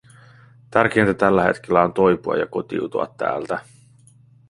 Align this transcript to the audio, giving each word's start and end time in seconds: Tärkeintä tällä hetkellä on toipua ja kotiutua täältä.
Tärkeintä 0.71 1.13
tällä 1.13 1.43
hetkellä 1.43 1.81
on 1.81 1.93
toipua 1.93 2.35
ja 2.35 2.45
kotiutua 2.47 3.13
täältä. 3.17 3.59